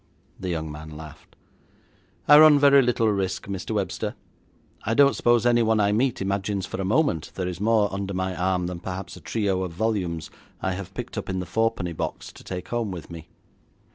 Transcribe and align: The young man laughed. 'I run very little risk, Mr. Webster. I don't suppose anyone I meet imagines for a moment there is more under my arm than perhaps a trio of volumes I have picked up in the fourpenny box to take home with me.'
The 0.39 0.49
young 0.49 0.71
man 0.71 0.89
laughed. 0.97 1.35
'I 2.27 2.39
run 2.39 2.57
very 2.57 2.81
little 2.81 3.09
risk, 3.09 3.45
Mr. 3.45 3.69
Webster. 3.75 4.15
I 4.81 4.95
don't 4.95 5.13
suppose 5.15 5.45
anyone 5.45 5.79
I 5.79 5.91
meet 5.91 6.23
imagines 6.23 6.65
for 6.65 6.81
a 6.81 6.83
moment 6.83 7.31
there 7.35 7.47
is 7.47 7.61
more 7.61 7.93
under 7.93 8.15
my 8.15 8.35
arm 8.35 8.65
than 8.65 8.79
perhaps 8.79 9.15
a 9.15 9.21
trio 9.21 9.61
of 9.61 9.73
volumes 9.73 10.31
I 10.59 10.71
have 10.71 10.95
picked 10.95 11.19
up 11.19 11.29
in 11.29 11.39
the 11.39 11.45
fourpenny 11.45 11.93
box 11.93 12.31
to 12.33 12.43
take 12.43 12.69
home 12.69 12.89
with 12.89 13.11
me.' 13.11 13.27